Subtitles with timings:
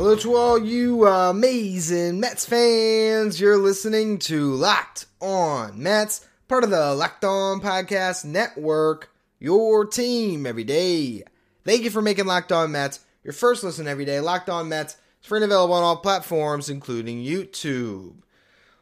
[0.00, 3.38] Hello to all you amazing Mets fans.
[3.38, 10.46] You're listening to Locked On Mets, part of the Locked On Podcast Network, your team
[10.46, 11.24] every day.
[11.66, 14.20] Thank you for making Locked On Mets your first listen every day.
[14.20, 18.14] Locked On Mets is free and available on all platforms, including YouTube.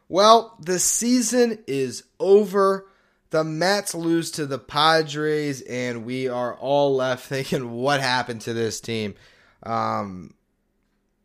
[0.09, 2.87] Well, the season is over.
[3.31, 8.53] The Mets lose to the Padres, and we are all left thinking, what happened to
[8.53, 9.17] this team?
[9.65, 10.35] Um,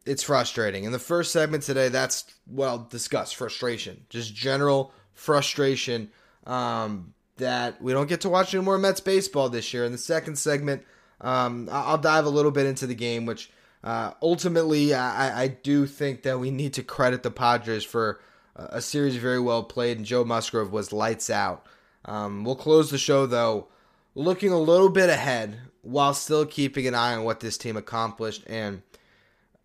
[0.06, 0.84] it's frustrating.
[0.84, 6.12] In the first segment today, that's what I'll discuss frustration, just general frustration
[6.46, 9.86] um, that we don't get to watch any more Mets baseball this year.
[9.86, 10.84] In the second segment,
[11.22, 13.50] um, I'll dive a little bit into the game, which
[13.84, 18.22] uh, ultimately I, I, do think that we need to credit the Padres for
[18.56, 21.66] a series very well played, and Joe Musgrove was lights out.
[22.06, 23.68] Um, we'll close the show though,
[24.16, 28.44] looking a little bit ahead while still keeping an eye on what this team accomplished
[28.48, 28.82] and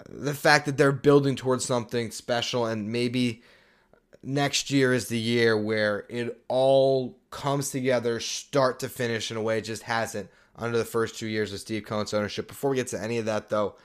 [0.08, 3.42] the fact that they're building towards something special and maybe
[4.22, 9.42] next year is the year where it all comes together start to finish in a
[9.42, 12.48] way it just hasn't under the first two years of Steve Cohen's ownership.
[12.48, 13.76] Before we get to any of that though,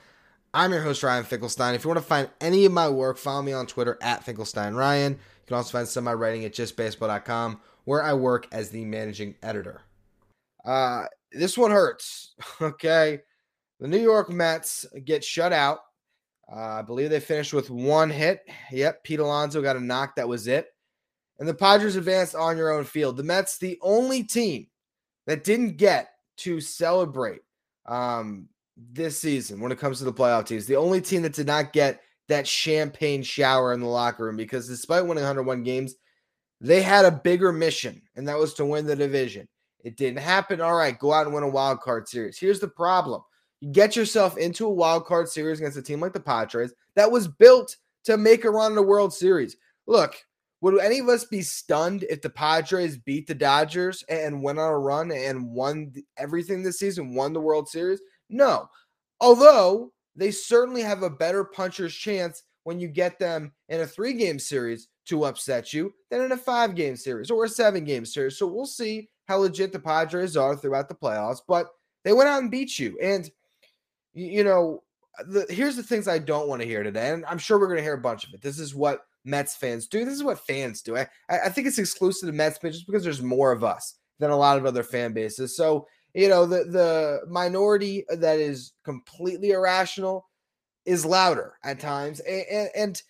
[0.54, 1.76] I'm your host Ryan Finkelstein.
[1.76, 4.76] If you want to find any of my work, follow me on Twitter at Finkelstein
[4.76, 5.14] Ryan.
[5.14, 8.86] You can also find some of my writing at justbaseball.com where I work as the
[8.86, 9.82] managing editor.
[10.64, 12.34] Uh, this one hurts.
[12.62, 13.22] Okay.
[13.80, 15.80] The New York Mets get shut out
[16.52, 18.42] uh, I believe they finished with one hit.
[18.72, 20.16] Yep, Pete Alonso got a knock.
[20.16, 20.68] That was it.
[21.40, 23.18] And the Padres advanced on your own field.
[23.18, 24.68] The Mets, the only team
[25.26, 27.42] that didn't get to celebrate
[27.86, 31.48] um, this season when it comes to the playoff teams, the only team that did
[31.48, 35.96] not get that champagne shower in the locker room because despite winning 101 games,
[36.62, 39.48] they had a bigger mission, and that was to win the division.
[39.84, 40.62] It didn't happen.
[40.62, 42.38] All right, go out and win a wild card series.
[42.38, 43.22] Here's the problem
[43.72, 47.28] get yourself into a wild card series against a team like the Padres that was
[47.28, 49.56] built to make a run in the World Series.
[49.88, 50.16] Look,
[50.62, 54.70] would any of us be stunned if the Padres beat the Dodgers and went on
[54.70, 58.02] a run and won everything this season, won the World Series?
[58.30, 58.70] No.
[59.20, 64.14] Although they certainly have a better puncher's chance when you get them in a three
[64.14, 68.06] game series to upset you than in a five game series or a seven game
[68.06, 68.38] series.
[68.38, 71.68] So we'll see how legit the Padres are throughout the playoffs, but
[72.04, 72.98] they went out and beat you.
[73.02, 73.30] And
[74.14, 74.84] you know,
[75.28, 77.78] the, here's the things I don't want to hear today, and I'm sure we're going
[77.78, 78.42] to hear a bunch of it.
[78.42, 80.06] This is what Mets fans do.
[80.06, 80.98] This is what fans do.
[80.98, 84.32] I, I think it's exclusive to Mets fans just because there's more of us than
[84.32, 85.56] a lot of other fan bases.
[85.56, 90.28] So, you know, the the minority that is completely irrational
[90.86, 92.20] is louder at times.
[92.20, 93.02] And, and, and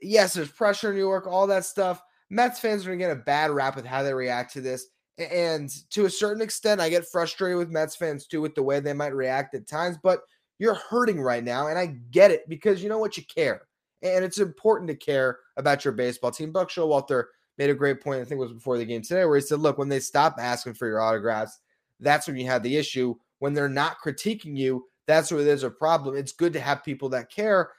[0.00, 2.02] yes, there's pressure in New York, all that stuff.
[2.30, 4.86] Mets fans are going to get a bad rap with how they react to this.
[5.18, 8.80] And to a certain extent, I get frustrated with Mets fans too with the way
[8.80, 10.22] they might react at times, but
[10.58, 11.68] you're hurting right now.
[11.68, 13.16] And I get it because you know what?
[13.16, 13.62] You care.
[14.02, 16.50] And it's important to care about your baseball team.
[16.50, 17.24] Buck Showalter
[17.58, 19.60] made a great point, I think it was before the game today, where he said,
[19.60, 21.60] look, when they stop asking for your autographs,
[22.00, 23.14] that's when you have the issue.
[23.38, 26.16] When they're not critiquing you, that's where there's a problem.
[26.16, 27.70] It's good to have people that care.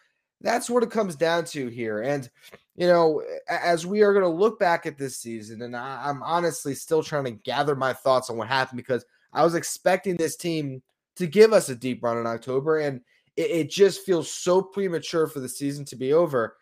[0.43, 2.01] That's what it comes down to here.
[2.01, 2.29] And
[2.75, 6.23] you know, as we are going to look back at this season, and I, am
[6.23, 10.35] honestly still trying to gather my thoughts on what happened because I was expecting this
[10.35, 10.81] team
[11.17, 13.01] to give us a deep run in October, and
[13.37, 16.57] it, it just feels so premature for the season to be over.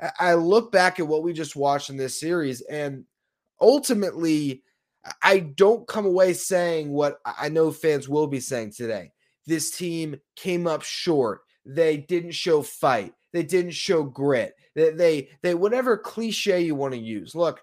[0.00, 3.04] I, I look back at what we just watched in this series, and
[3.60, 4.62] ultimately,
[5.22, 9.12] I don't come away saying what I know fans will be saying today.
[9.46, 11.42] This team came up short.
[11.66, 13.12] They didn't show fight.
[13.32, 14.54] They didn't show grit.
[14.74, 17.34] They, they, they whatever cliche you want to use.
[17.34, 17.60] Look,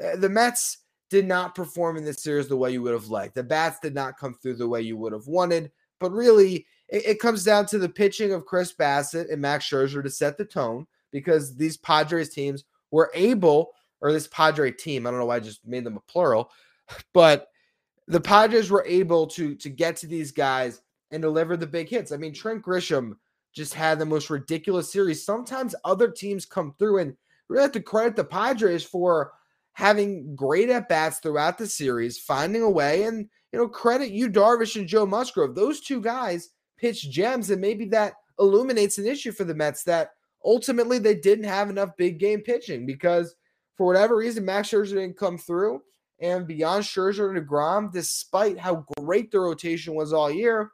[0.00, 0.78] eh, the Mets
[1.10, 3.34] did not perform in this series the way you would have liked.
[3.34, 5.70] The bats did not come through the way you would have wanted.
[6.00, 10.02] But really, it, it comes down to the pitching of Chris Bassitt and Max Scherzer
[10.02, 15.10] to set the tone because these Padres teams were able, or this Padre team, I
[15.10, 16.50] don't know why I just made them a plural,
[17.14, 17.48] but
[18.06, 20.80] the Padres were able to to get to these guys
[21.10, 22.12] and deliver the big hits.
[22.12, 23.14] I mean, Trent Grisham
[23.54, 25.24] just had the most ridiculous series.
[25.24, 27.16] Sometimes other teams come through and
[27.48, 29.32] really have to credit the Padres for
[29.72, 34.28] having great at bats throughout the series, finding a way, and you know, credit Yu
[34.28, 35.54] Darvish and Joe Musgrove.
[35.54, 40.10] Those two guys pitch gems, and maybe that illuminates an issue for the Mets that
[40.44, 43.34] ultimately they didn't have enough big game pitching because
[43.76, 45.80] for whatever reason, Max Scherzer didn't come through.
[46.20, 50.72] And beyond Scherzer and DeGrom, despite how great the rotation was all year,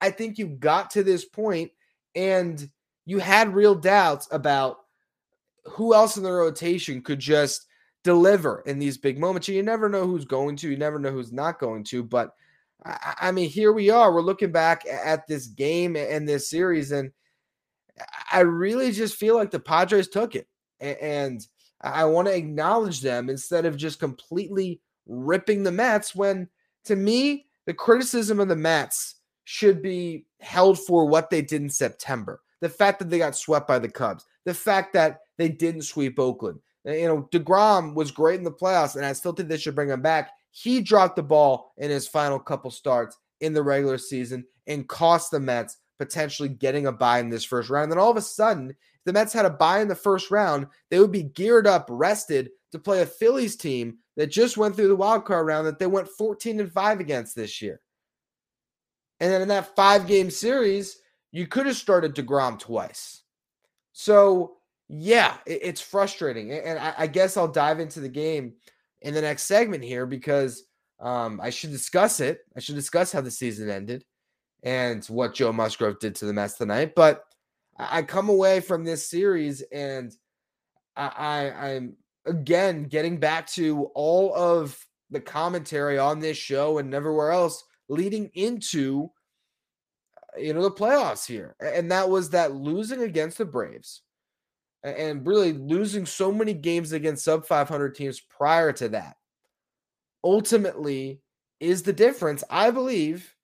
[0.00, 1.70] I think you got to this point
[2.14, 2.68] and
[3.04, 4.78] you had real doubts about
[5.64, 7.66] who else in the rotation could just
[8.04, 9.48] deliver in these big moments.
[9.48, 12.02] You never know who's going to, you never know who's not going to.
[12.02, 12.34] But
[12.84, 14.12] I, I mean, here we are.
[14.12, 17.12] We're looking back at this game and this series, and
[18.32, 20.48] I really just feel like the Padres took it.
[20.80, 21.46] And
[21.80, 26.48] I want to acknowledge them instead of just completely ripping the Mets when
[26.84, 31.70] to me, the criticism of the Mets should be held for what they did in
[31.70, 32.40] September.
[32.60, 36.18] The fact that they got swept by the Cubs, the fact that they didn't sweep
[36.18, 36.60] Oakland.
[36.86, 39.74] Eh, you know, DeGrom was great in the playoffs, and I still think they should
[39.74, 40.30] bring him back.
[40.50, 45.30] He dropped the ball in his final couple starts in the regular season and cost
[45.30, 47.84] the Mets potentially getting a bye in this first round.
[47.84, 48.74] And then all of a sudden,
[49.04, 52.50] the Mets had a bye in the first round, they would be geared up, rested
[52.72, 55.86] to play a Phillies team that just went through the wild card round that they
[55.86, 57.80] went 14 and 5 against this year.
[59.22, 60.98] And then in that five game series,
[61.30, 63.22] you could have started DeGrom twice.
[63.92, 64.56] So,
[64.88, 66.50] yeah, it's frustrating.
[66.50, 68.54] And I guess I'll dive into the game
[69.00, 70.64] in the next segment here because
[70.98, 72.40] um, I should discuss it.
[72.56, 74.04] I should discuss how the season ended
[74.64, 76.96] and what Joe Musgrove did to the Mets tonight.
[76.96, 77.22] But
[77.78, 80.12] I come away from this series and
[80.96, 81.96] I, I I'm
[82.26, 84.76] again getting back to all of
[85.10, 87.62] the commentary on this show and everywhere else
[87.92, 89.10] leading into
[90.38, 94.02] you know the playoffs here and that was that losing against the braves
[94.82, 99.16] and really losing so many games against sub 500 teams prior to that
[100.24, 101.20] ultimately
[101.60, 103.34] is the difference i believe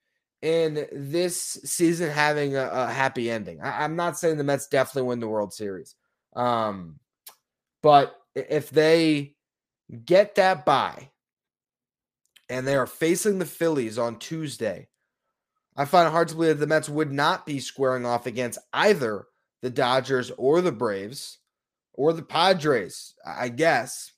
[0.42, 3.60] in this season having a, a happy ending.
[3.60, 5.94] I, am not saying the Mets definitely win the World Series,
[6.36, 6.98] um,
[7.82, 9.34] but if they
[10.04, 11.10] get that bye
[12.48, 14.88] and they are facing the Phillies on Tuesday,
[15.76, 18.58] I find it hard to believe that the Mets would not be squaring off against
[18.72, 19.26] either
[19.62, 21.38] the Dodgers or the Braves
[21.94, 24.12] or the Padres, I guess,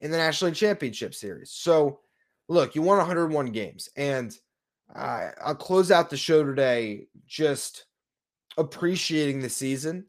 [0.00, 1.50] in the National League Championship Series.
[1.50, 2.00] So,
[2.48, 4.36] look, you won 101 games and–
[4.94, 7.86] I'll close out the show today just
[8.58, 10.06] appreciating the season.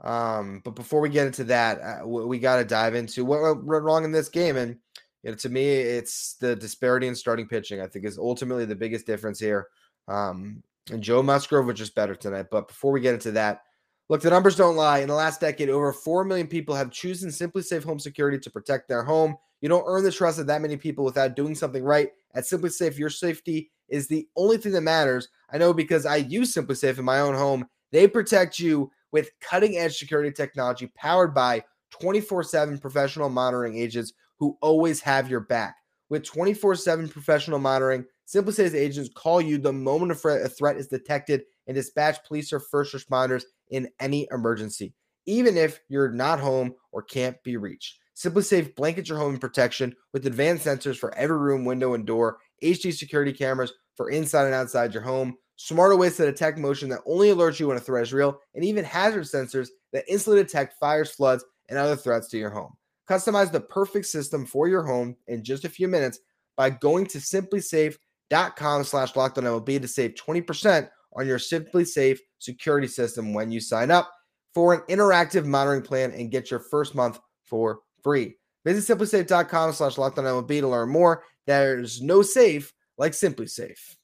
[0.00, 3.84] Um, but before we get into that, uh, we got to dive into what went
[3.84, 4.56] wrong in this game.
[4.56, 4.78] And
[5.24, 7.80] you know, to me, it's the disparity in starting pitching.
[7.80, 9.68] I think is ultimately the biggest difference here.
[10.06, 12.46] Um, and Joe Musgrove was just better tonight.
[12.50, 13.62] But before we get into that,
[14.10, 14.98] look, the numbers don't lie.
[14.98, 18.86] In the last decade, over 4 million people have chosen SimpliSafe Home Security to protect
[18.86, 19.34] their home.
[19.62, 22.10] You don't earn the trust of that many people without doing something right.
[22.34, 25.28] At SimpliSafe, your safety is the only thing that matters.
[25.50, 27.66] I know because I use SimpliSafe in my own home.
[27.92, 34.12] They protect you with cutting edge security technology powered by 24 7 professional monitoring agents
[34.38, 35.76] who always have your back.
[36.10, 41.42] With 24 7 professional monitoring, SimpliSafe's agents call you the moment a threat is detected
[41.66, 44.94] and dispatch police or first responders in any emergency,
[45.26, 47.98] even if you're not home or can't be reached.
[48.16, 52.38] SimpliSafe blankets your home in protection with advanced sensors for every room, window, and door,
[52.62, 57.00] HD security cameras for inside and outside your home, smarter ways to detect motion that
[57.06, 60.78] only alerts you when a threat is real, and even hazard sensors that instantly detect
[60.78, 62.72] fires, floods, and other threats to your home.
[63.08, 66.20] Customize the perfect system for your home in just a few minutes
[66.56, 73.50] by going to simplisafe.com slash MLB to save 20% on your SimpliSafe security system when
[73.50, 74.10] you sign up
[74.54, 78.36] for an interactive monitoring plan and get your first month for free.
[78.64, 81.24] Visit simplisafe.com slash MLB to learn more.
[81.46, 83.96] There's no safe like SimpliSafe.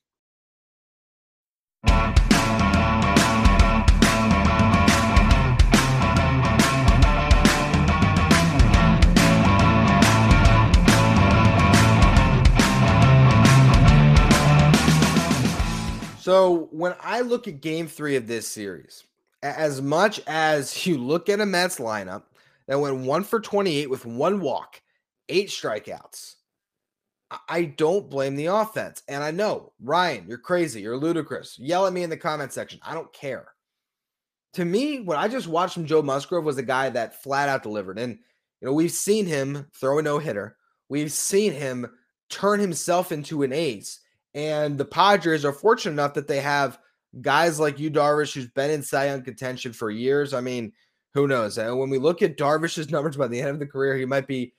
[16.30, 19.02] So when I look at game three of this series,
[19.42, 22.22] as much as you look at a Mets lineup
[22.68, 24.80] that went one for 28 with one walk,
[25.28, 26.36] eight strikeouts,
[27.48, 29.02] I don't blame the offense.
[29.08, 30.82] And I know, Ryan, you're crazy.
[30.82, 31.58] You're ludicrous.
[31.58, 32.78] Yell at me in the comment section.
[32.84, 33.48] I don't care.
[34.52, 37.64] To me, what I just watched from Joe Musgrove was a guy that flat out
[37.64, 37.98] delivered.
[37.98, 38.20] And,
[38.60, 40.56] you know, we've seen him throw a no hitter,
[40.88, 41.90] we've seen him
[42.28, 43.98] turn himself into an ace.
[44.34, 46.78] And the Padres are fortunate enough that they have
[47.20, 50.34] guys like Yu Darvish, who's been in Cy Young contention for years.
[50.34, 50.72] I mean,
[51.14, 51.58] who knows?
[51.58, 54.26] And when we look at Darvish's numbers by the end of the career, he might
[54.26, 54.54] be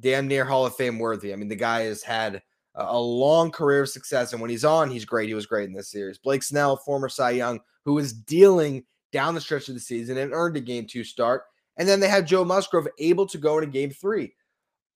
[0.00, 1.32] damn near Hall of Fame worthy.
[1.32, 2.42] I mean, the guy has had
[2.74, 5.28] a long career of success, and when he's on, he's great.
[5.28, 6.18] He was great in this series.
[6.18, 10.32] Blake Snell, former Cy Young, who is dealing down the stretch of the season and
[10.32, 11.44] earned a game two start.
[11.76, 14.34] And then they had Joe Musgrove able to go into game three.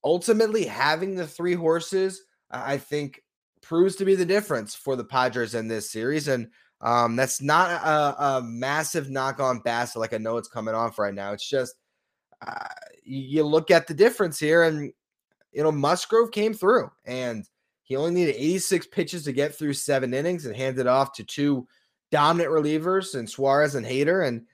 [0.04, 3.22] Ultimately, having the three horses, I think,
[3.68, 6.26] proves to be the difference for the Padres in this series.
[6.26, 6.48] And
[6.80, 10.98] um, that's not a, a, massive knock on Bassitt like I know it's coming off
[10.98, 11.32] right now.
[11.32, 11.74] It's just
[12.40, 12.68] uh,
[13.04, 14.92] you look at the difference here, and
[15.52, 17.44] you know Musgrove came through, and
[17.82, 21.66] he only needed 86 pitches to get through seven innings and handed off to two
[22.10, 24.26] dominant relievers and Suarez and Hader.
[24.26, 24.46] And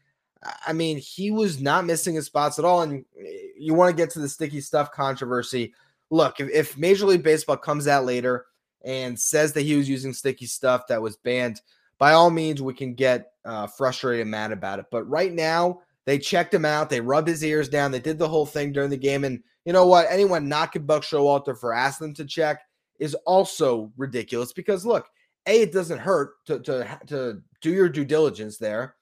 [0.66, 2.82] I mean, he was not missing his spots at all.
[2.82, 5.74] And eh, you want to get to the sticky stuff controversy.
[6.10, 8.46] Look, if, if Major League Baseball comes out later
[8.84, 11.60] and says that he was using sticky stuff that was banned,
[11.98, 14.86] by all means, we can get uh, frustrated and mad about it.
[14.90, 16.90] But right now, they checked him out.
[16.90, 17.90] They rubbed his ears down.
[17.90, 19.24] They did the whole thing during the game.
[19.24, 20.06] And you know what?
[20.10, 22.60] Anyone knocking Buck Showalter for asking them to check
[22.98, 25.06] is also ridiculous because look,
[25.46, 28.96] A, it doesn't hurt to, to, to do your due diligence there.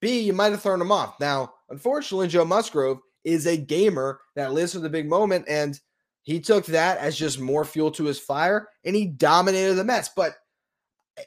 [0.00, 1.18] B, you might have thrown him off.
[1.18, 5.46] Now, unfortunately, Joe Musgrove is a gamer that lives for the big moment.
[5.48, 5.80] And
[6.24, 10.08] he took that as just more fuel to his fire and he dominated the Mets.
[10.14, 10.34] But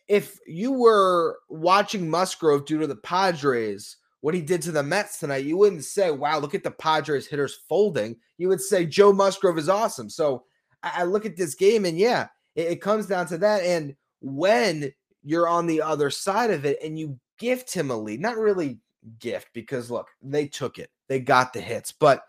[0.08, 5.20] if you were watching Musgrove due to the Padres, what he did to the Mets
[5.20, 8.18] tonight, you wouldn't say, wow, look at the Padres hitters folding.
[8.40, 10.10] You would say Joe Musgrove is awesome.
[10.10, 10.44] So
[10.82, 13.62] I, look at this game and yeah, it, it comes down to that.
[13.64, 14.92] And when
[15.24, 18.80] you're on the other side of it and you gift him a lead, not really
[19.20, 22.24] gift because look, they took it, they got the hits, but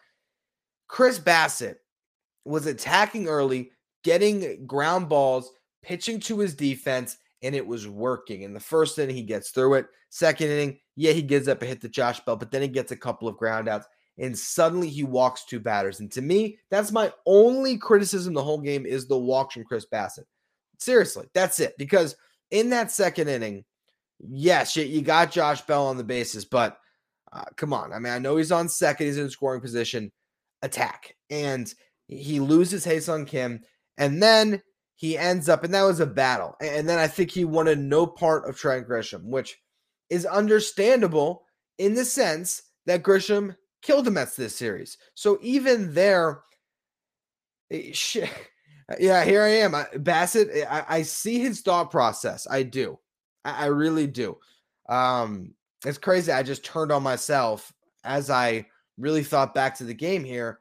[0.86, 1.76] Chris Bassitt
[2.48, 3.70] was attacking early,
[4.04, 5.52] getting ground balls,
[5.82, 8.42] pitching to his defense, and it was working.
[8.42, 9.86] In the first inning, he gets through it.
[10.10, 12.92] Second inning, yeah, he gives up a hit to Josh Bell, but then he gets
[12.92, 13.84] a couple of groundouts,
[14.18, 16.00] and suddenly he walks two batters.
[16.00, 19.86] And to me, that's my only criticism the whole game is the walks from Chris
[19.86, 20.24] Bassitt.
[20.78, 21.74] Seriously, that's it.
[21.78, 22.16] Because
[22.50, 23.64] in that second inning,
[24.18, 26.78] yes, you got Josh Bell on the bases, but
[27.32, 27.92] uh, come on.
[27.92, 30.10] I mean, I know he's on second, he's in scoring position.
[30.62, 31.14] Attack.
[31.30, 31.72] And
[32.08, 33.62] he loses Ha-Seong Kim.
[33.96, 34.62] And then
[34.96, 36.56] he ends up, and that was a battle.
[36.60, 39.56] And then I think he wanted no part of Trent Grisham, which
[40.10, 41.44] is understandable
[41.78, 44.98] in the sense that Grisham killed the Mets this series.
[45.14, 46.42] So even there,
[47.70, 48.30] eh, shit,
[48.98, 49.72] yeah, here I am.
[49.72, 52.46] Bassitt, eh, I, I see his thought process.
[52.50, 52.98] I do.
[53.44, 54.38] I, I really do.
[54.88, 56.32] Um, it's crazy.
[56.32, 57.72] I just turned on myself
[58.02, 60.58] as I really thought back to the game here.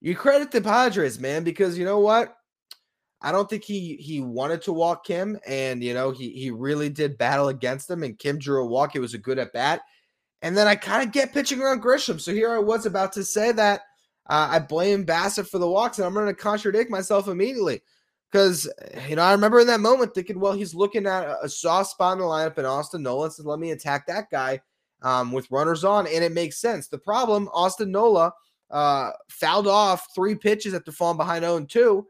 [0.00, 2.34] You credit the Padres, man, because you know what?
[3.20, 6.88] I don't think he he wanted to walk Kim, and you know he he really
[6.88, 8.94] did battle against him, and Kim drew a walk.
[8.94, 9.80] It was a good at bat,
[10.40, 12.20] and then I kind of get pitching around Grisham.
[12.20, 13.80] So here I was about to say that
[14.28, 17.82] uh, I blame Bassitt for the walks, and I'm going to contradict myself immediately
[18.30, 18.70] because
[19.08, 21.90] you know I remember in that moment thinking, well, he's looking at a, a soft
[21.90, 24.60] spot in the lineup in Austin Nola, so let me attack that guy
[25.02, 26.86] um, with runners on, and it makes sense.
[26.86, 28.32] The problem, Austin Nola
[28.70, 32.06] uh, fouled off three pitches after falling behind 0 2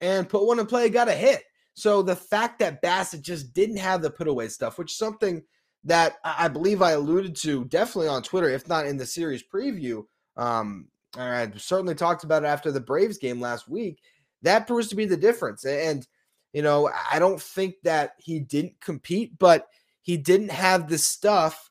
[0.00, 1.42] and put one in play, got a hit.
[1.74, 5.42] So the fact that Bassitt just didn't have the put away stuff, which is something
[5.84, 10.04] that I believe I alluded to definitely on Twitter, if not in the series preview.
[10.36, 14.00] Um, I certainly talked about it after the Braves game last week.
[14.42, 15.64] That proves to be the difference.
[15.64, 16.06] And,
[16.52, 19.68] you know, I don't think that he didn't compete, but
[20.02, 21.70] he didn't have the stuff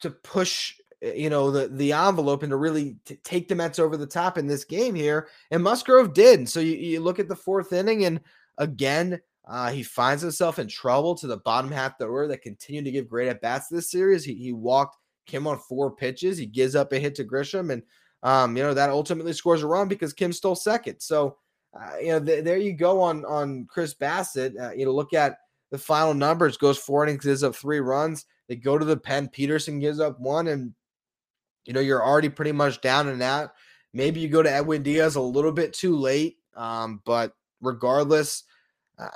[0.00, 0.74] to push
[1.14, 4.38] you know the the envelope and to really t- take the Mets over the top
[4.38, 5.28] in this game here.
[5.50, 6.38] And Musgrove did.
[6.40, 8.20] And so you, you look at the fourth inning, and
[8.58, 12.86] again, uh, he finds himself in trouble to the bottom half the order that continued
[12.86, 14.24] to give great at bats this series.
[14.24, 14.96] He, he walked
[15.26, 16.38] Kim on four pitches.
[16.38, 17.82] He gives up a hit to Grisham, and
[18.22, 21.00] um, you know that ultimately scores a run because Kim stole second.
[21.00, 21.36] So
[21.78, 24.58] uh, you know th- there you go on on Chris Bassitt.
[24.58, 25.38] Uh, you know look at
[25.70, 26.56] the final numbers.
[26.56, 28.24] Goes four innings, gives up three runs.
[28.48, 29.28] They go to the pen.
[29.28, 30.74] Peterson gives up one, and
[31.64, 33.52] you know, you're already pretty much down and out.
[33.92, 36.38] Maybe you go to Edwin Diaz a little bit too late.
[36.56, 38.44] Um, but regardless,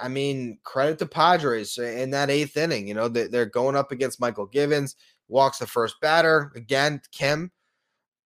[0.01, 2.89] I mean, credit to Padres in that eighth inning.
[2.89, 4.97] You know, they're going up against Michael Givens,
[5.29, 6.53] walks the first batter.
[6.57, 7.53] Again, Kim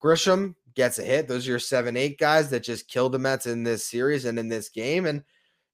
[0.03, 1.29] Grisham gets a hit.
[1.29, 4.39] Those are your seven, eight guys that just killed the Mets in this series and
[4.39, 5.05] in this game.
[5.05, 5.23] And,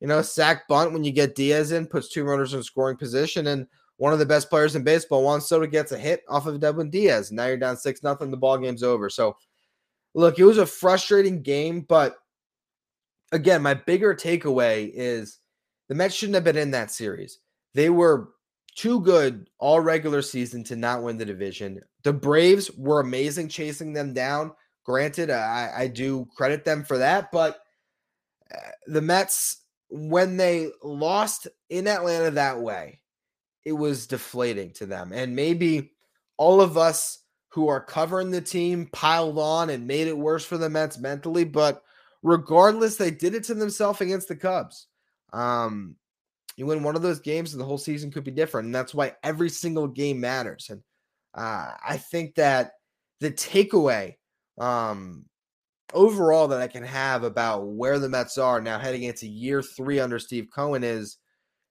[0.01, 3.47] you know, sack bunt when you get Diaz in, puts two runners in scoring position.
[3.47, 6.63] And one of the best players in baseball, Juan Soto gets a hit off of
[6.63, 7.31] Edwin Diaz.
[7.31, 8.31] Now you're down six nothing.
[8.31, 9.11] The ball game's over.
[9.11, 9.37] So,
[10.15, 12.17] look, it was a frustrating game, but
[13.33, 15.41] again, my bigger takeaway is
[15.89, 17.41] the Mets shouldn't have been in that series.
[17.75, 18.31] They were
[18.77, 21.81] too good all regular season to not win the division.
[22.05, 24.53] The Braves were amazing chasing them down.
[24.85, 27.59] Granted, I, I do credit them for that, but
[28.55, 33.01] uh, the Mets, when they lost in Atlanta that way,
[33.65, 35.13] it was deflating to them.
[35.13, 35.93] And maybe
[36.37, 40.59] all of us who are covering the team piled on and made it worse for
[40.59, 41.45] the Mets mentally.
[41.45, 41.83] But
[42.23, 44.87] regardless, they did it to themselves against the Cubs.
[45.33, 45.97] Um,
[46.57, 48.67] you win one of those games, and the whole season could be different.
[48.67, 50.69] And that's why every single game matters.
[50.71, 50.83] And
[51.35, 52.73] uh, I think that
[53.21, 54.15] the takeaway
[54.59, 55.25] um,
[55.95, 60.01] overall that I can have about where the Mets are now heading into year three
[60.01, 61.19] under Steve Cohen is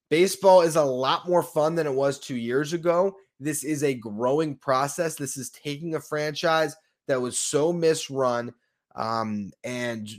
[0.09, 3.15] baseball is a lot more fun than it was two years ago.
[3.39, 5.15] This is a growing process.
[5.15, 6.75] This is taking a franchise
[7.07, 8.53] that was so misrun
[8.95, 10.09] um, and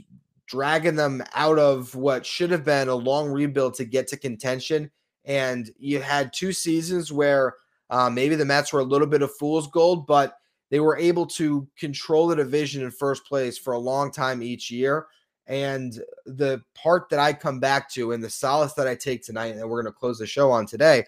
[0.47, 4.89] dragging them out of what should have been a long rebuild to get to contention.
[5.25, 7.55] And you had two seasons where
[7.89, 10.37] uh, maybe the Mets were a little bit of fool's gold, but
[10.71, 14.71] they were able to control the division in first place for a long time each
[14.71, 15.07] year.
[15.49, 19.55] And the part that I come back to and the solace that I take tonight,
[19.55, 21.03] and we're going to close the show on today,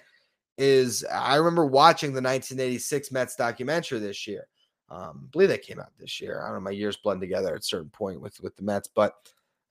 [0.58, 4.48] is I remember watching the 1986 Mets documentary this year.
[4.90, 6.42] Um, I believe that came out this year.
[6.42, 6.62] I don't know.
[6.62, 9.14] My years blend together at a certain point with with the Mets, but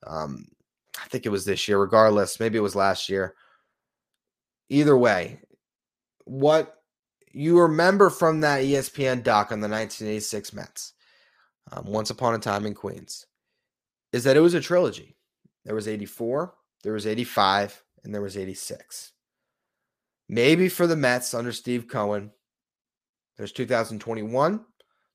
[0.07, 0.47] um,
[0.97, 1.77] I think it was this year.
[1.77, 3.35] Regardless, maybe it was last year.
[4.69, 5.41] Either way,
[6.23, 6.77] what
[7.33, 10.93] you remember from that ESPN doc on the 1986 Mets,
[11.71, 13.27] um, Once Upon a Time in Queens,
[14.13, 15.15] is that it was a trilogy.
[15.65, 16.53] There was 84,
[16.83, 19.13] there was 85, and there was 86.
[20.27, 22.31] Maybe for the Mets under Steve Cohen,
[23.37, 24.65] there's 2021,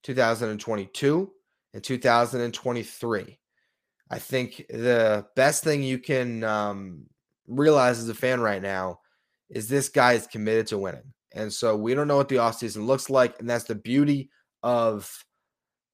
[0.02, 1.32] 2022,
[1.74, 3.38] and 2023.
[4.10, 7.06] I think the best thing you can um,
[7.48, 9.00] realize as a fan right now
[9.50, 11.12] is this guy is committed to winning.
[11.34, 13.38] And so we don't know what the offseason looks like.
[13.40, 14.30] And that's the beauty
[14.62, 15.10] of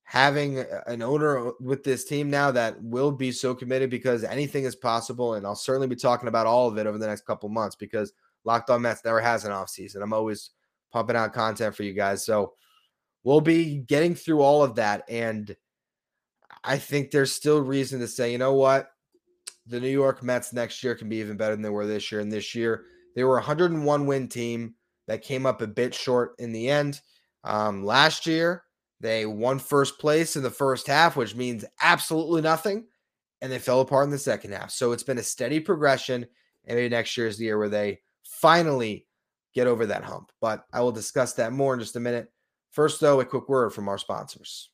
[0.04, 4.76] having an owner with this team now that will be so committed because anything is
[4.76, 5.34] possible.
[5.34, 8.12] And I'll certainly be talking about all of it over the next couple months because
[8.44, 10.02] Locked On Mets never has an offseason.
[10.02, 10.50] I'm always
[10.92, 12.24] pumping out content for you guys.
[12.24, 12.52] So
[13.24, 15.04] we'll be getting through all of that.
[15.08, 15.56] And
[16.64, 18.90] I think there's still reason to say, you know what?
[19.66, 22.20] The New York Mets next year can be even better than they were this year.
[22.20, 24.74] And this year, they were a 101 win team
[25.06, 27.00] that came up a bit short in the end.
[27.44, 28.64] Um, last year,
[29.02, 32.86] they won first place in the first half, which means absolutely nothing.
[33.40, 34.70] And they fell apart in the second half.
[34.70, 36.24] So it's been a steady progression.
[36.64, 39.06] And maybe next year is the year where they finally
[39.54, 40.30] get over that hump.
[40.40, 42.30] But I will discuss that more in just a minute.
[42.70, 44.70] First, though, a quick word from our sponsors.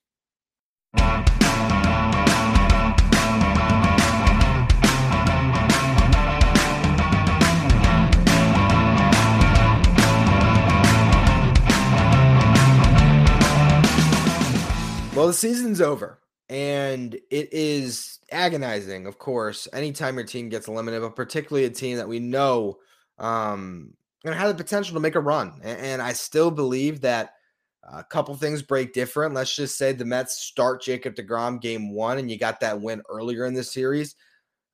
[15.18, 21.02] Well, the season's over, and it is agonizing, of course, anytime your team gets eliminated,
[21.02, 22.78] but particularly a team that we know
[23.18, 25.54] um, to have the potential to make a run.
[25.64, 27.35] And, and I still believe that
[27.83, 29.35] a couple things break different.
[29.35, 33.02] Let's just say the Mets start Jacob DeGrom game one, and you got that win
[33.11, 34.14] earlier in the series.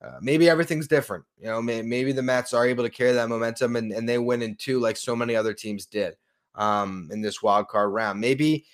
[0.04, 1.24] Uh, maybe everything's different.
[1.38, 4.18] You know, may, maybe the Mets are able to carry that momentum and, and they
[4.18, 6.16] win in two, like so many other teams did
[6.54, 8.20] um, in this wild card round.
[8.20, 8.66] Maybe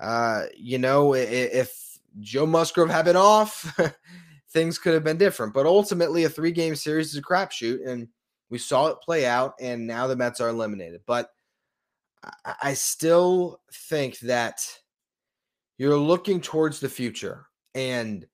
[0.00, 3.78] uh, you know, if Joe Musgrove had been off,
[4.50, 5.54] things could have been different.
[5.54, 8.08] But ultimately, a three game series is a crapshoot, and
[8.50, 11.02] we saw it play out, and now the Mets are eliminated.
[11.06, 11.30] But
[12.62, 14.60] I still think that
[15.78, 17.46] you're looking towards the future.
[17.74, 18.26] And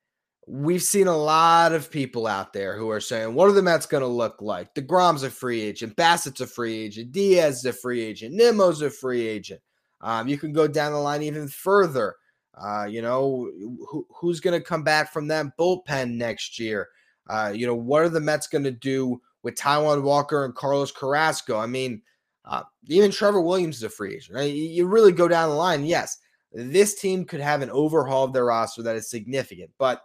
[0.46, 3.86] we've seen a lot of people out there who are saying, what are the Mets
[3.86, 4.74] going to look like?
[4.74, 5.96] DeGrom's a free agent.
[5.96, 7.12] Bassitt's a free agent.
[7.12, 8.34] Diaz is a free agent.
[8.34, 9.60] Nimmo's a free agent.
[10.04, 12.16] Um, you can go down the line even further.
[12.54, 13.50] Uh, you know,
[13.90, 16.88] who, who's going to come back from that bullpen next year?
[17.28, 20.92] Uh, you know, what are the Mets going to do with Taijuan Walker and Carlos
[20.92, 21.58] Carrasco?
[21.58, 22.02] I mean,
[22.44, 24.52] uh, even Trevor Williams is a free agent, right?
[24.52, 25.84] You really go down the line.
[25.84, 26.18] Yes,
[26.52, 30.02] this team could have an overhaul of their roster that is significant, but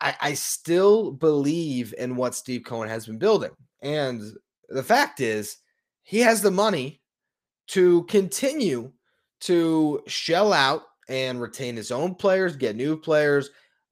[0.00, 3.50] I, I still believe in what Steve Cohen has been building.
[3.82, 4.22] And
[4.68, 5.58] the fact is,
[6.02, 7.00] he has the money
[7.68, 8.92] to continue
[9.40, 13.50] to shell out and retain his own players, get new players.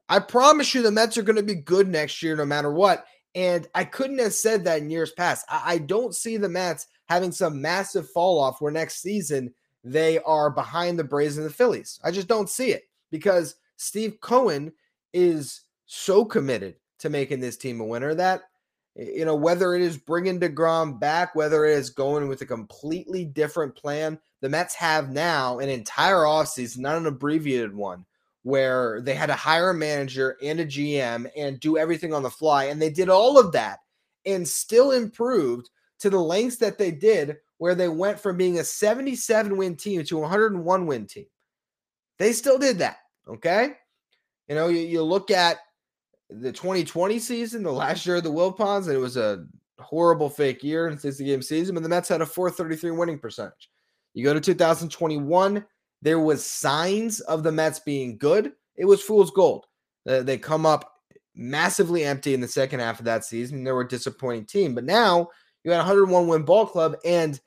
[0.09, 3.07] I promise you the Mets are going to be good next year no matter what.
[3.35, 5.45] And I couldn't have said that in years past.
[5.49, 10.19] I, I don't see the Mets having some massive fall off where next season they
[10.21, 12.01] are behind the Braves and the Phillies.
[12.03, 14.73] I just don't see it because Steve Cohen
[15.13, 18.43] is so committed to making this team a winner that
[18.97, 23.25] you know, whether it is bringing DeGrom back, whether it is going with a completely
[23.25, 28.05] different plan, the Mets have now an entire offseason, not an abbreviated one,
[28.43, 32.31] where they had to hire a manager and a GM and do everything on the
[32.31, 32.65] fly.
[32.65, 33.81] And they did all of that
[34.25, 38.65] and still improved to the lengths that they did where they went from being a
[38.65, 41.27] 77 win team to a 101 win team.
[42.19, 42.99] They still did that.
[43.27, 43.73] Okay.
[44.49, 45.59] You know, you, you look at
[46.31, 49.45] the 2020 season, the last year of the Wilpons, and it was a
[49.79, 53.71] horrible fake year in 60 game season, but the Mets had a 433 winning percentage.
[54.15, 55.65] You go to 2021,
[56.03, 58.53] there was signs of the Mets being good.
[58.77, 59.67] It was fool's gold.
[60.09, 60.91] Uh, they come up
[61.35, 63.65] massively empty in the second half of that season.
[63.65, 65.29] They were a disappointing team, but now
[65.65, 67.41] you had a 101 win ball club, and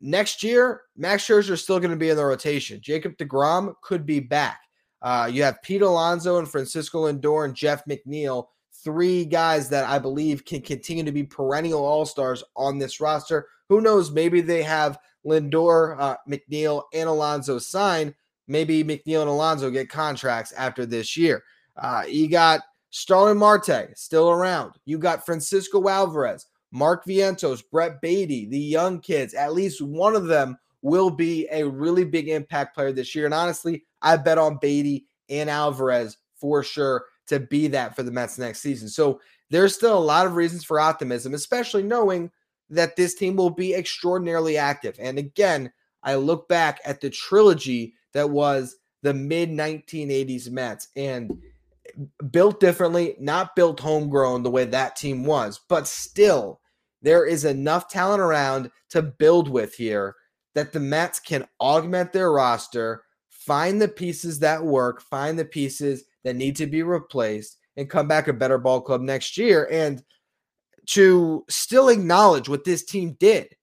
[0.00, 2.80] next year Max Scherzer is still going to be in the rotation.
[2.80, 4.60] Jacob Degrom could be back.
[5.02, 8.46] Uh, you have Pete Alonso and Francisco Lindor and Jeff McNeil,
[8.82, 13.46] three guys that I believe can continue to be perennial all stars on this roster.
[13.68, 14.10] Who knows?
[14.10, 18.14] Maybe they have Lindor, uh, McNeil, and Alonso sign.
[18.48, 21.42] Maybe McNeil and Alonso get contracts after this year.
[21.76, 24.72] Uh, you got Starlin Marte still around.
[24.84, 29.34] You got Francisco Alvarez, Mark Vientos, Brett Baty, the young kids.
[29.34, 33.24] At least one of them will be a really big impact player this year.
[33.24, 38.12] And honestly, I bet on Baty and Alvarez for sure to be that for the
[38.12, 38.88] Mets next season.
[38.88, 39.20] So
[39.50, 42.30] there's still a lot of reasons for optimism, especially knowing
[42.70, 44.96] that this team will be extraordinarily active.
[45.00, 45.72] And again,
[46.04, 51.36] I look back at the trilogy that was the mid 1980s Mets and
[52.30, 56.60] built differently, not built homegrown the way that team was, but still,
[57.02, 60.14] there is enough talent around to build with here
[60.56, 66.04] that the Mets can augment their roster, find the pieces that work, find the pieces
[66.24, 69.68] that need to be replaced, and come back a better ball club next year.
[69.70, 70.02] And
[70.86, 73.54] to still acknowledge what this team did.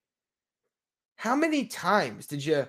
[1.16, 2.68] How many times did you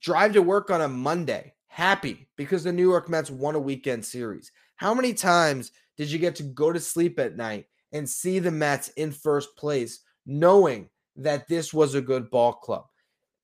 [0.00, 4.06] drive to work on a Monday happy because the New York Mets won a weekend
[4.06, 4.50] series?
[4.76, 8.50] How many times did you get to go to sleep at night and see the
[8.50, 12.86] Mets in first place, knowing that this was a good ball club?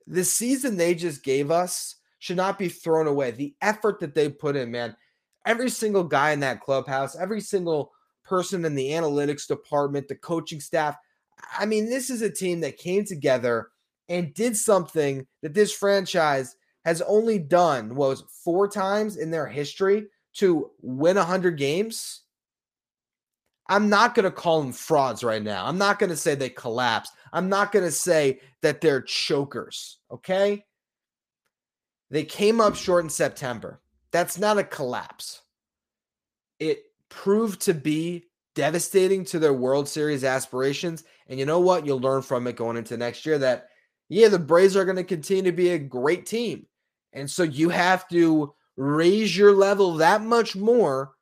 [0.07, 3.31] The season they just gave us should not be thrown away.
[3.31, 4.97] The effort that they put in, man,
[5.47, 7.93] every single guy in that clubhouse, every single
[8.25, 10.97] person in the analytics department, the coaching staff.
[11.59, 13.69] I mean, this is a team that came together
[14.09, 20.07] and did something that this franchise has only done was four times in their history
[20.35, 22.23] to win 100 games.
[23.69, 25.67] I'm not going to call them frauds right now.
[25.67, 27.13] I'm not going to say they collapsed.
[27.33, 30.65] I'm not going to say that they're chokers, okay?
[32.11, 33.81] They came up short in September.
[34.11, 35.41] That's not a collapse.
[36.59, 41.05] It proved to be devastating to their World Series aspirations.
[41.29, 41.87] And you know what?
[41.87, 43.69] You'll learn from it going into next year that,
[44.11, 46.67] yeah, the Braves are going to continue to be a great team.
[47.15, 51.13] And so you have to raise your level that much more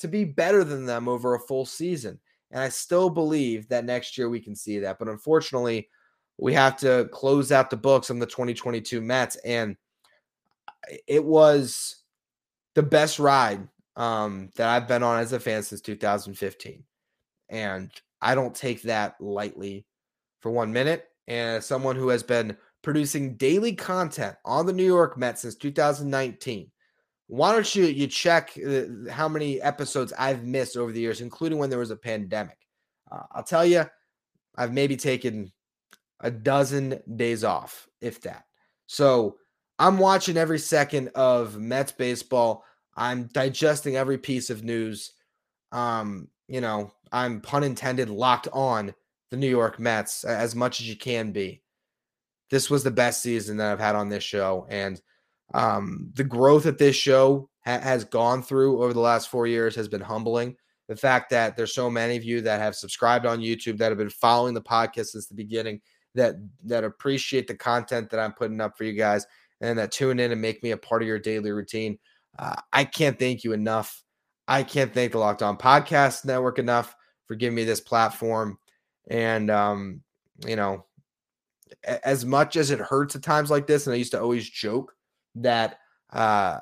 [0.00, 2.18] to be better than them over a full season.
[2.50, 4.98] And I still believe that next year we can see that.
[4.98, 5.88] But unfortunately,
[6.38, 9.36] we have to close out the books on the 2022 Mets.
[9.36, 9.76] And
[11.06, 11.96] it was
[12.74, 16.82] the best ride um, that I've been on as a fan since 2015.
[17.50, 19.86] And I don't take that lightly
[20.40, 21.06] for one minute.
[21.28, 25.54] And as someone who has been producing daily content on the New York Mets since
[25.56, 26.70] 2019,
[27.30, 31.58] why don't you you check uh, how many episodes I've missed over the years, including
[31.58, 32.58] when there was a pandemic?
[33.10, 33.84] Uh, I'll tell you,
[34.56, 35.52] I've maybe taken
[36.18, 38.46] a dozen days off, if that.
[38.88, 39.36] So
[39.78, 42.64] I'm watching every second of Mets baseball.
[42.96, 45.12] I'm digesting every piece of news.
[45.70, 48.92] Um, you know, I'm pun intended locked on
[49.30, 51.62] the New York Mets as much as you can be.
[52.50, 55.00] This was the best season that I've had on this show, and
[55.54, 59.74] um, the growth that this show ha- has gone through over the last four years
[59.76, 60.56] has been humbling.
[60.88, 63.98] The fact that there's so many of you that have subscribed on YouTube that have
[63.98, 65.80] been following the podcast since the beginning,
[66.14, 66.34] that
[66.64, 69.24] that appreciate the content that I'm putting up for you guys,
[69.60, 71.98] and that tune in and make me a part of your daily routine.
[72.38, 74.02] Uh, I can't thank you enough.
[74.48, 78.58] I can't thank the Locked On Podcast Network enough for giving me this platform.
[79.08, 80.02] And, um,
[80.44, 80.86] you know,
[81.84, 84.92] as much as it hurts at times like this, and I used to always joke
[85.36, 85.78] that,
[86.12, 86.60] uh,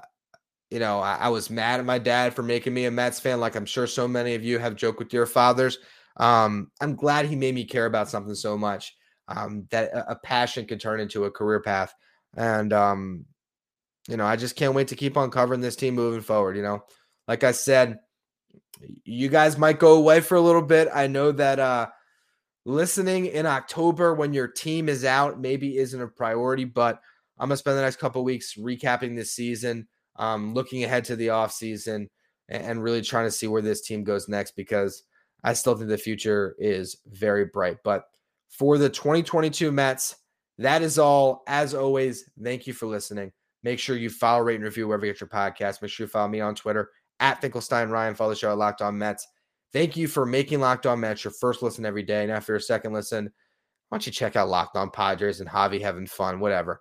[0.70, 3.40] you know, I, I, was mad at my dad for making me a Mets fan,
[3.40, 5.78] like I'm sure so many of you have joked with your fathers.
[6.18, 8.94] Um, I'm glad he made me care about something so much
[9.28, 11.94] um, that a, a passion could turn into a career path.
[12.36, 13.24] And, um,
[14.08, 16.56] you know, I just can't wait to keep on covering this team moving forward.
[16.56, 16.84] You know,
[17.26, 17.98] like I said,
[19.04, 20.88] you guys might go away for a little bit.
[20.92, 21.88] I know that uh
[22.64, 27.00] listening in October when your team is out maybe isn't a priority, but
[27.38, 31.30] I'm gonna spend the next couple weeks recapping this season, um, looking ahead to the
[31.30, 32.08] off season,
[32.48, 35.04] and, and really trying to see where this team goes next because
[35.44, 37.78] I still think the future is very bright.
[37.84, 38.04] But
[38.48, 40.16] for the 2022 Mets,
[40.58, 41.42] That is all.
[41.46, 43.32] As always, thank you for listening.
[43.62, 45.80] Make sure you follow, rate, and review wherever you get your podcast.
[45.82, 48.14] Make sure you follow me on Twitter at Finkelstein Ryan.
[48.14, 49.26] Follow the show at Locked On Mets.
[49.72, 52.22] Thank you for making Locked On Mets your first listen every day.
[52.22, 53.30] And after your second listen,
[53.88, 56.80] why don't you check out Locked On Padres and Javi having fun, whatever.